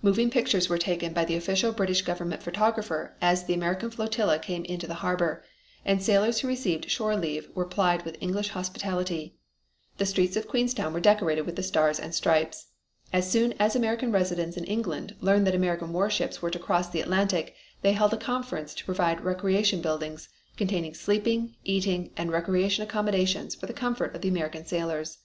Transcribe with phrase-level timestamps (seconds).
[0.00, 4.64] Moving pictures were taken by the official British Government photographer as the American flotilla came
[4.64, 5.42] into the harbor,
[5.84, 9.34] and sailors who received shore leave were plied with English hospitality.
[9.98, 12.68] The streets of Queenstown were decorated with the Stars and Stripes.
[13.12, 17.00] As soon as American residents in England learned that American warships were to cross the
[17.00, 23.56] Atlantic they held a conference to provide recreation buildings, containing sleeping, eating, and recreation accommodations
[23.56, 25.18] for the comfort of the American sailors.